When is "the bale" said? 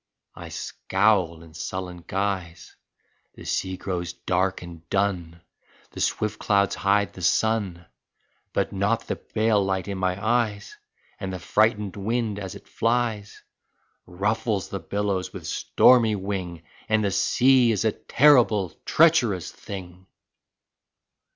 9.05-9.63